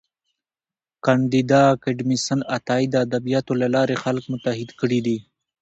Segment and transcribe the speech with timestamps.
[1.05, 5.17] کانديد اکاډميسن عطايي د ادبياتو له لارې خلک متحد کړي دي.